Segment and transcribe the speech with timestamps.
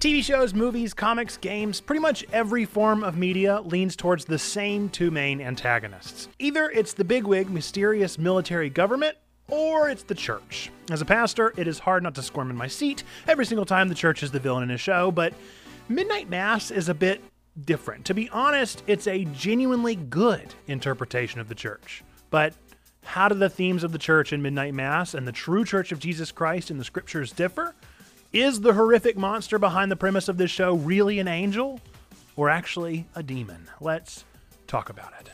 [0.00, 4.88] TV shows, movies, comics, games, pretty much every form of media leans towards the same
[4.88, 6.28] two main antagonists.
[6.38, 9.16] Either it's the bigwig, mysterious military government,
[9.48, 10.70] or it's the church.
[10.92, 13.88] As a pastor, it is hard not to squirm in my seat every single time
[13.88, 15.34] the church is the villain in a show, but
[15.88, 17.20] Midnight Mass is a bit
[17.64, 18.04] different.
[18.04, 22.04] To be honest, it's a genuinely good interpretation of the church.
[22.30, 22.54] But
[23.02, 25.98] how do the themes of the church in Midnight Mass and the true church of
[25.98, 27.74] Jesus Christ in the scriptures differ?
[28.32, 31.80] Is the horrific monster behind the premise of this show really an angel
[32.36, 33.70] or actually a demon?
[33.80, 34.26] Let's
[34.66, 35.30] talk about it.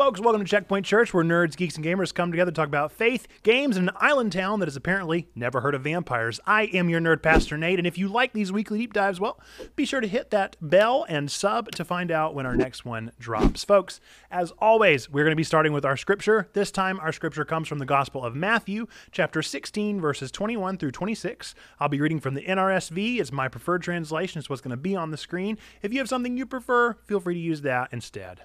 [0.00, 2.90] Folks, welcome to Checkpoint Church, where nerds, geeks, and gamers come together to talk about
[2.90, 6.40] faith, games, and an island town that has apparently never heard of vampires.
[6.46, 9.38] I am your nerd pastor, Nate, and if you like these weekly deep dives, well,
[9.76, 13.12] be sure to hit that bell and sub to find out when our next one
[13.18, 13.62] drops.
[13.62, 14.00] Folks,
[14.30, 16.48] as always, we're going to be starting with our scripture.
[16.54, 20.92] This time, our scripture comes from the Gospel of Matthew, chapter 16, verses 21 through
[20.92, 21.54] 26.
[21.78, 23.20] I'll be reading from the NRSV.
[23.20, 24.38] It's my preferred translation.
[24.38, 25.58] It's what's going to be on the screen.
[25.82, 28.44] If you have something you prefer, feel free to use that instead.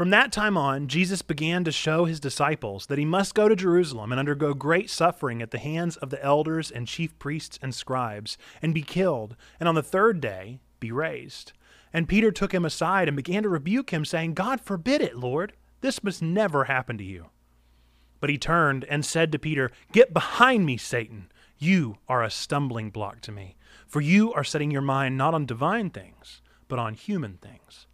[0.00, 3.54] From that time on, Jesus began to show his disciples that he must go to
[3.54, 7.74] Jerusalem and undergo great suffering at the hands of the elders and chief priests and
[7.74, 11.52] scribes, and be killed, and on the third day be raised.
[11.92, 15.52] And Peter took him aside and began to rebuke him, saying, God forbid it, Lord.
[15.82, 17.26] This must never happen to you.
[18.20, 21.30] But he turned and said to Peter, Get behind me, Satan.
[21.58, 23.54] You are a stumbling block to me,
[23.86, 27.86] for you are setting your mind not on divine things, but on human things.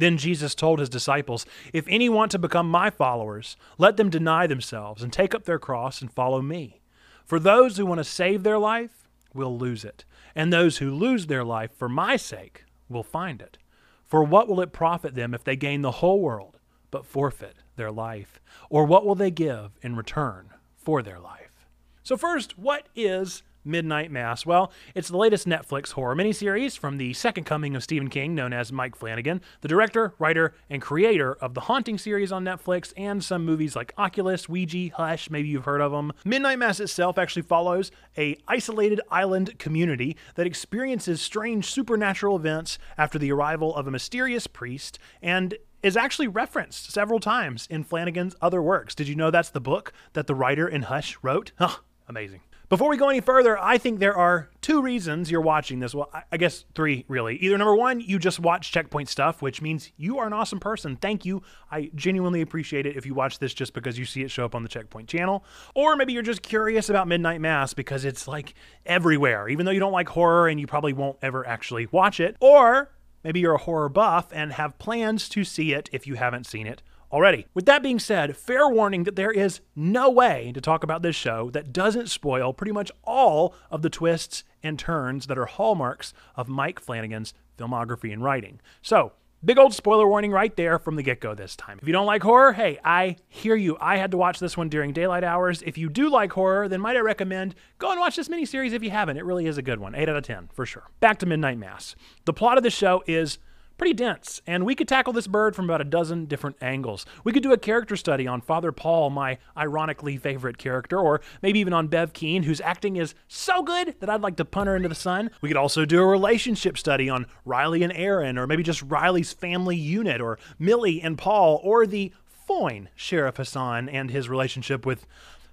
[0.00, 4.46] Then Jesus told his disciples, If any want to become my followers, let them deny
[4.46, 6.80] themselves and take up their cross and follow me.
[7.26, 11.26] For those who want to save their life will lose it, and those who lose
[11.26, 13.58] their life for my sake will find it.
[14.06, 16.58] For what will it profit them if they gain the whole world
[16.90, 18.40] but forfeit their life?
[18.70, 20.48] Or what will they give in return
[20.78, 21.66] for their life?
[22.02, 24.46] So, first, what is Midnight Mass?
[24.46, 28.52] Well, it's the latest Netflix horror miniseries from the second coming of Stephen King, known
[28.52, 33.22] as Mike Flanagan, the director, writer, and creator of the Haunting series on Netflix and
[33.22, 36.12] some movies like Oculus, Ouija, Hush, maybe you've heard of them.
[36.24, 43.18] Midnight Mass itself actually follows a isolated island community that experiences strange supernatural events after
[43.18, 48.62] the arrival of a mysterious priest and is actually referenced several times in Flanagan's other
[48.62, 48.94] works.
[48.94, 51.52] Did you know that's the book that the writer in Hush wrote?
[51.58, 51.76] Huh,
[52.08, 52.40] amazing.
[52.70, 55.92] Before we go any further, I think there are two reasons you're watching this.
[55.92, 57.34] Well, I guess three really.
[57.38, 60.94] Either number one, you just watch Checkpoint stuff, which means you are an awesome person.
[60.94, 61.42] Thank you.
[61.72, 64.54] I genuinely appreciate it if you watch this just because you see it show up
[64.54, 65.44] on the Checkpoint channel.
[65.74, 68.54] Or maybe you're just curious about Midnight Mass because it's like
[68.86, 72.36] everywhere, even though you don't like horror and you probably won't ever actually watch it.
[72.38, 72.92] Or
[73.24, 76.68] maybe you're a horror buff and have plans to see it if you haven't seen
[76.68, 76.82] it
[77.12, 77.46] already.
[77.54, 81.16] With that being said, fair warning that there is no way to talk about this
[81.16, 86.12] show that doesn't spoil pretty much all of the twists and turns that are hallmarks
[86.36, 88.60] of Mike Flanagan's filmography and writing.
[88.82, 89.12] So,
[89.42, 91.78] Big old spoiler warning right there from the get go this time.
[91.80, 93.78] If you don't like horror, hey, I hear you.
[93.80, 95.62] I had to watch this one during daylight hours.
[95.62, 98.82] If you do like horror, then might I recommend go and watch this miniseries if
[98.82, 99.16] you haven't.
[99.16, 99.94] It really is a good one.
[99.94, 100.90] 8 out of 10, for sure.
[101.00, 101.96] Back to Midnight Mass.
[102.26, 103.38] The plot of the show is
[103.80, 107.06] pretty dense, and we could tackle this bird from about a dozen different angles.
[107.24, 111.60] We could do a character study on Father Paul, my ironically favorite character, or maybe
[111.60, 114.76] even on Bev Keane, whose acting is so good that I'd like to punt her
[114.76, 115.30] into the sun.
[115.40, 119.32] We could also do a relationship study on Riley and Erin, or maybe just Riley's
[119.32, 122.12] family unit, or Millie and Paul, or the
[122.46, 125.06] Foyne Sheriff Hassan and his relationship with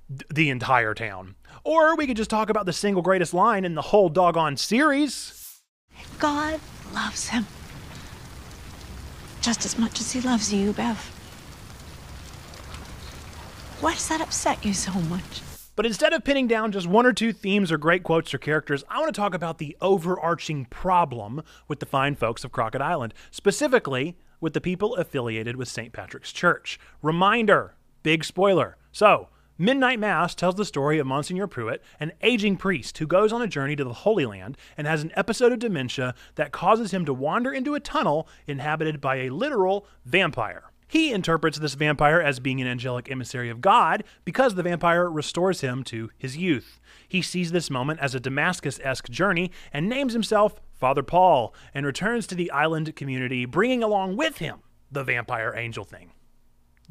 [0.10, 1.36] the entire town.
[1.64, 5.62] Or we could just talk about the single greatest line in the whole doggone series.
[6.20, 6.60] God
[6.94, 7.46] loves him
[9.48, 10.98] just as much as he loves you, Bev.
[13.80, 15.42] Why does that upset you so much?
[15.78, 18.84] But instead of pinning down just one or two themes or great quotes or characters,
[18.90, 23.14] I want to talk about the overarching problem with the fine folks of Crockett Island,
[23.32, 25.94] specifically with the people affiliated with St.
[25.94, 26.78] Patrick's Church.
[27.02, 28.76] Reminder, big spoiler.
[28.92, 29.30] So,
[29.60, 33.48] Midnight Mass tells the story of Monsignor Pruitt, an aging priest who goes on a
[33.48, 37.14] journey to the Holy Land and has an episode of dementia that causes him to
[37.14, 40.72] wander into a tunnel inhabited by a literal vampire.
[40.88, 45.62] He interprets this vampire as being an angelic emissary of God because the vampire restores
[45.62, 46.80] him to his youth.
[47.08, 51.84] He sees this moment as a Damascus esque journey and names himself Father Paul and
[51.84, 54.60] returns to the island community, bringing along with him
[54.92, 56.12] the vampire angel thing.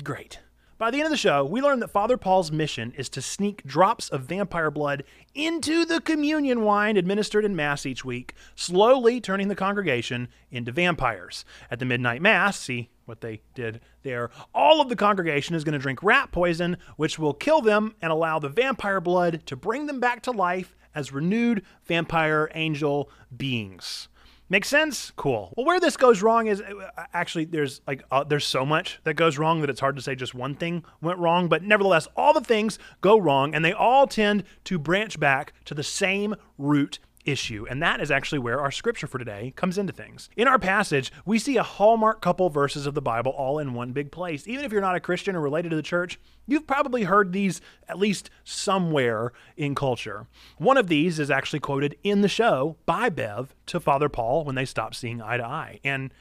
[0.03, 0.41] Great.
[0.78, 3.64] By the end of the show, we learn that Father Paul's mission is to sneak
[3.64, 9.49] drops of vampire blood into the communion wine administered in Mass each week, slowly turning
[9.49, 11.46] the congregation into vampires.
[11.70, 15.73] At the midnight Mass, see what they did there, all of the congregation is going
[15.73, 19.87] to drink rat poison, which will kill them and allow the vampire blood to bring
[19.87, 24.08] them back to life as renewed vampire angel beings.
[24.49, 25.13] Makes sense?
[25.17, 25.53] Cool.
[25.57, 29.15] Well, where this goes wrong is uh, actually there's like uh, there's so much that
[29.15, 32.33] goes wrong that it's hard to say just one thing went wrong, but nevertheless all
[32.33, 37.01] the things go wrong and they all tend to branch back to the same root
[37.26, 37.67] issue.
[37.69, 40.31] And that is actually where our scripture for today comes into things.
[40.37, 43.93] In our passage, we see a hallmark couple verses of the Bible all in one
[43.93, 44.46] big place.
[44.46, 47.61] Even if you're not a Christian or related to the church, you've probably heard these
[47.88, 50.26] at least somewhere in culture.
[50.58, 54.55] One of these is actually quoted in the show by Bev to Father Paul when
[54.55, 55.81] they stop seeing eye to eye.
[55.84, 56.12] And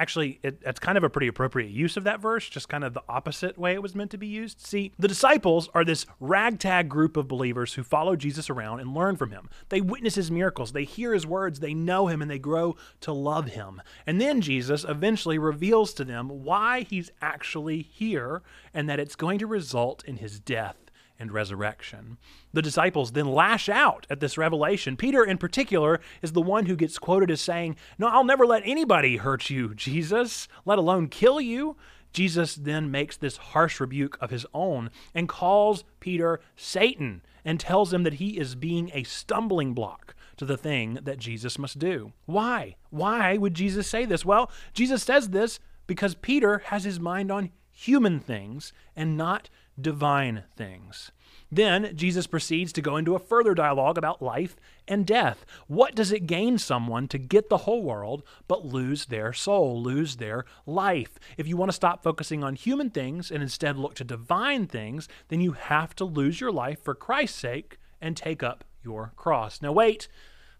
[0.00, 2.94] actually it, it's kind of a pretty appropriate use of that verse just kind of
[2.94, 4.66] the opposite way it was meant to be used.
[4.66, 9.16] See the disciples are this ragtag group of believers who follow jesus around and learn
[9.16, 9.50] from him.
[9.68, 10.72] They witness his miracles.
[10.72, 11.60] They hear his words.
[11.60, 13.82] They know him and they grow to love him.
[14.06, 18.42] And then jesus eventually reveals to them why he's actually here
[18.72, 20.89] and that it's going to result in his death
[21.20, 22.18] and resurrection.
[22.52, 24.96] The disciples then lash out at this revelation.
[24.96, 28.62] Peter, in particular, is the one who gets quoted as saying, No, I'll never let
[28.64, 31.76] anybody hurt you, Jesus, let alone kill you.
[32.12, 37.92] Jesus then makes this harsh rebuke of his own and calls Peter Satan and tells
[37.92, 42.12] him that he is being a stumbling block to the thing that Jesus must do.
[42.26, 42.76] Why?
[42.88, 44.24] Why would Jesus say this?
[44.24, 49.48] Well, Jesus says this because Peter has his mind on human things and not
[49.82, 51.12] divine things.
[51.52, 54.56] Then Jesus proceeds to go into a further dialogue about life
[54.86, 55.44] and death.
[55.66, 60.16] What does it gain someone to get the whole world but lose their soul, lose
[60.16, 61.18] their life?
[61.36, 65.08] If you want to stop focusing on human things and instead look to divine things,
[65.28, 69.60] then you have to lose your life for Christ's sake and take up your cross.
[69.60, 70.08] Now, wait.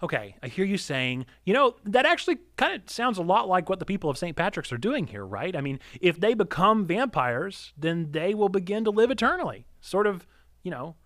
[0.02, 3.68] Okay, I hear you saying, you know, that actually kind of sounds a lot like
[3.68, 4.34] what the people of St.
[4.34, 5.54] Patrick's are doing here, right?
[5.54, 9.66] I mean, if they become vampires, then they will begin to live eternally.
[9.82, 10.26] Sort of,
[10.62, 10.96] you know,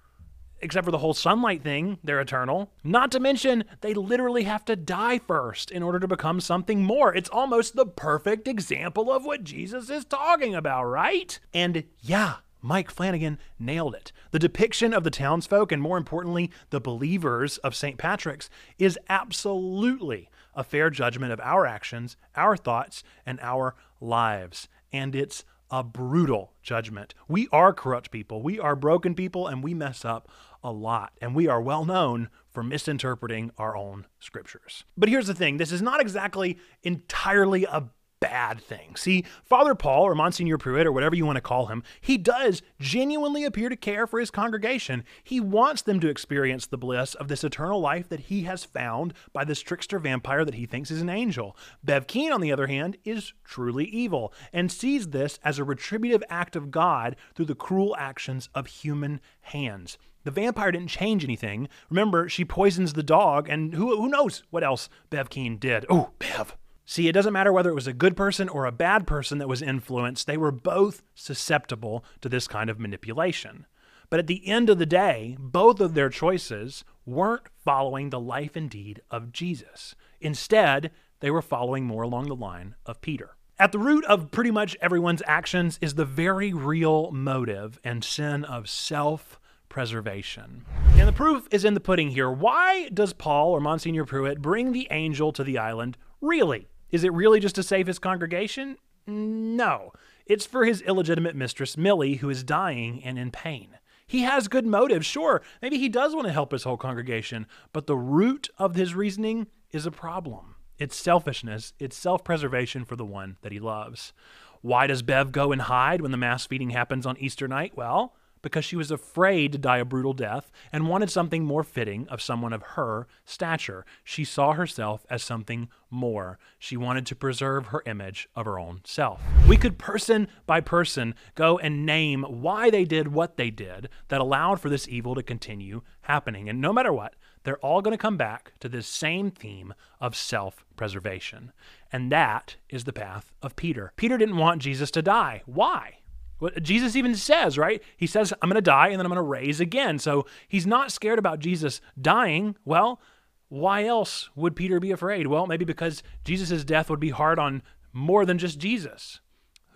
[0.61, 2.73] except for the whole sunlight thing, they're eternal.
[2.83, 7.15] Not to mention, they literally have to die first in order to become something more.
[7.15, 11.39] It's almost the perfect example of what Jesus is talking about, right?
[11.53, 14.11] And yeah, Mike Flanagan nailed it.
[14.31, 17.99] The depiction of the townsfolk, and more importantly, the believers of St.
[17.99, 24.67] Patrick's, is absolutely a fair judgment of our actions, our thoughts, and our lives.
[24.91, 27.13] And it's a brutal judgment.
[27.29, 30.31] We are corrupt people, we are broken people, and we mess up
[30.63, 31.13] a lot.
[31.21, 34.85] And we are well known for misinterpreting our own scriptures.
[34.97, 37.91] But here's the thing this is not exactly entirely a
[38.25, 38.97] bad thing.
[38.97, 42.63] See, Father Paul, or Monsignor Pruitt, or whatever you want to call him, he does
[42.81, 45.05] genuinely appear to care for his congregation.
[45.23, 49.13] He wants them to experience the bliss of this eternal life that he has found
[49.35, 51.55] by this trickster vampire that he thinks is an angel.
[51.83, 56.25] Bev Keane, on the other hand, is truly evil and sees this as a retributive
[56.31, 59.99] act of God through the cruel actions of human hands.
[60.25, 61.69] The vampire didn't change anything.
[61.91, 65.85] Remember, she poisons the dog, and who, who knows what else Bev Keane did.
[65.91, 66.57] Oh, Bev.
[66.87, 69.49] See, it doesn't matter whether it was a good person or a bad person that
[69.49, 73.67] was influenced, they were both susceptible to this kind of manipulation.
[74.11, 78.55] But at the end of the day, both of their choices weren't following the life
[78.55, 79.95] and deed of Jesus.
[80.21, 80.91] Instead,
[81.21, 83.37] they were following more along the line of Peter.
[83.59, 88.45] At the root of pretty much everyone's actions is the very real motive and sin
[88.45, 90.65] of self preservation.
[90.97, 92.31] And the proof is in the pudding here.
[92.31, 96.69] Why does Paul or Monsignor Pruitt bring the angel to the island really?
[96.95, 98.77] Is it really just to save his congregation?
[99.05, 99.93] No.
[100.27, 103.79] It's for his illegitimate mistress, Millie, who is dying and in pain.
[104.07, 105.43] He has good motives, sure.
[105.61, 109.49] Maybe he does want to help his whole congregation, but the root of his reasoning
[109.73, 110.55] is a problem.
[110.79, 114.13] It's selfishness, it's self preservation for the one that he loves.
[114.61, 117.77] Why does Bev go and hide when the mass feeding happens on Easter night?
[117.77, 122.07] Well, because she was afraid to die a brutal death and wanted something more fitting
[122.09, 123.85] of someone of her stature.
[124.05, 126.39] She saw herself as something more.
[126.59, 129.21] She wanted to preserve her image of her own self.
[129.49, 134.21] We could person by person go and name why they did what they did that
[134.21, 136.49] allowed for this evil to continue happening.
[136.49, 140.17] And no matter what, they're all going to come back to this same theme of
[140.17, 141.53] self preservation.
[141.93, 143.93] And that is the path of Peter.
[143.97, 145.43] Peter didn't want Jesus to die.
[145.47, 145.99] Why?
[146.39, 147.83] What Jesus even says, right?
[147.97, 149.99] He says, I'm going to die and then I'm going to raise again.
[149.99, 152.57] So he's not scared about Jesus dying.
[152.65, 153.01] Well,
[153.49, 155.29] why else would Peter be afraid?
[155.29, 157.63] Well, maybe because Jesus' death would be hard on
[157.93, 159.21] more than just Jesus.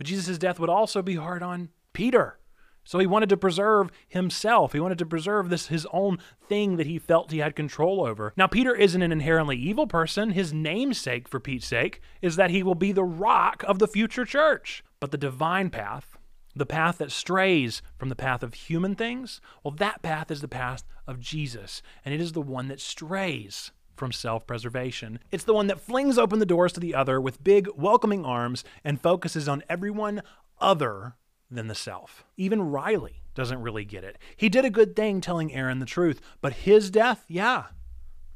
[0.03, 2.39] Jesus' death would also be hard on Peter.
[2.85, 4.73] So he wanted to preserve himself.
[4.73, 8.33] He wanted to preserve this his own thing that he felt he had control over.
[8.37, 10.31] Now Peter isn't an inherently evil person.
[10.31, 14.25] His namesake for Pete's sake is that he will be the rock of the future
[14.25, 14.83] church.
[15.01, 16.18] But the divine path
[16.59, 20.49] The path that strays from the path of human things, well, that path is the
[20.49, 25.21] path of Jesus, and it is the one that strays from self preservation.
[25.31, 28.65] It's the one that flings open the doors to the other with big, welcoming arms
[28.83, 30.21] and focuses on everyone
[30.61, 31.15] other
[31.49, 32.25] than the self.
[32.37, 34.19] Even Riley doesn't really get it.
[34.37, 37.67] He did a good thing telling Erin the truth, but his death, yeah,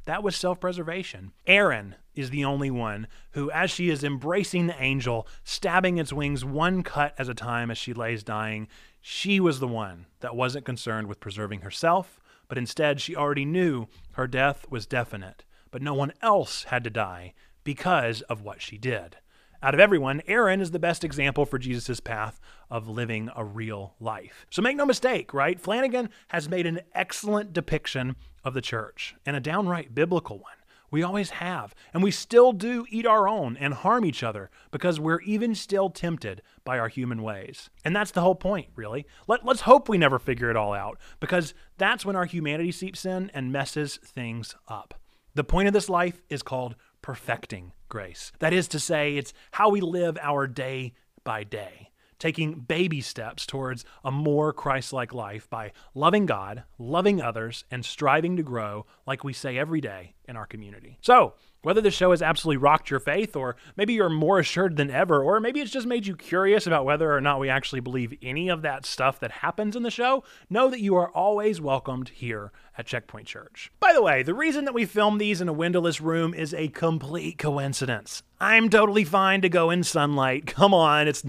[0.04, 1.32] that was self preservation.
[1.44, 6.44] Erin is the only one who, as she is embracing the angel, stabbing its wings
[6.44, 8.68] one cut at a time as she lays dying,
[9.00, 13.86] she was the one that wasn't concerned with preserving herself, but instead she already knew
[14.12, 15.44] her death was definite.
[15.70, 19.16] But no one else had to die because of what she did.
[19.64, 23.94] Out of everyone, Erin is the best example for Jesus' path of living a real
[24.00, 24.44] life.
[24.50, 25.60] So make no mistake, right?
[25.60, 30.52] Flanagan has made an excellent depiction of the church and a downright biblical one.
[30.92, 35.00] We always have, and we still do eat our own and harm each other because
[35.00, 37.70] we're even still tempted by our human ways.
[37.82, 39.06] And that's the whole point, really.
[39.26, 43.06] Let, let's hope we never figure it all out because that's when our humanity seeps
[43.06, 44.92] in and messes things up.
[45.34, 48.30] The point of this life is called perfecting grace.
[48.40, 50.92] That is to say, it's how we live our day
[51.24, 57.22] by day, taking baby steps towards a more Christ like life by loving God, loving
[57.22, 60.98] others, and striving to grow, like we say every day in our community.
[61.00, 64.90] So, whether the show has absolutely rocked your faith, or maybe you're more assured than
[64.90, 68.14] ever, or maybe it's just made you curious about whether or not we actually believe
[68.20, 72.08] any of that stuff that happens in the show, know that you are always welcomed
[72.08, 73.70] here at Checkpoint Church.
[73.78, 76.68] By the way, the reason that we film these in a windowless room is a
[76.68, 78.24] complete coincidence.
[78.40, 80.46] I'm totally fine to go in sunlight.
[80.46, 81.22] Come on, it's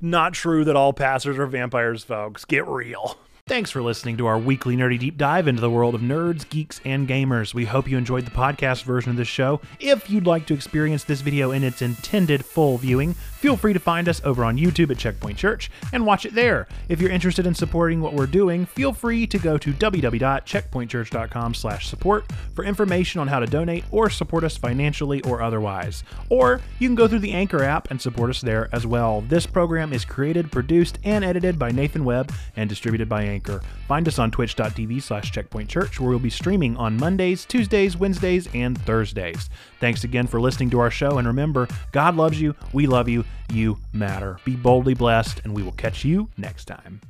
[0.00, 2.44] not true that all pastors are vampires, folks.
[2.44, 3.18] Get real.
[3.48, 6.80] Thanks for listening to our weekly nerdy deep dive into the world of nerds, geeks,
[6.84, 7.54] and gamers.
[7.54, 9.60] We hope you enjoyed the podcast version of this show.
[9.78, 13.14] If you'd like to experience this video in its intended full viewing,
[13.46, 16.66] feel free to find us over on YouTube at Checkpoint Church and watch it there.
[16.88, 22.24] If you're interested in supporting what we're doing, feel free to go to www.checkpointchurch.com/support
[22.56, 26.02] for information on how to donate or support us financially or otherwise.
[26.28, 29.20] Or you can go through the Anchor app and support us there as well.
[29.20, 33.62] This program is created, produced, and edited by Nathan Webb and distributed by Anchor.
[33.86, 38.76] Find us on twitch.tv slash checkpointchurch, where we'll be streaming on Mondays, Tuesdays, Wednesdays, and
[38.76, 39.48] Thursdays.
[39.78, 43.24] Thanks again for listening to our show, and remember, God loves you, we love you,
[43.52, 44.38] you matter.
[44.44, 47.00] Be boldly blessed, and we will catch you next time.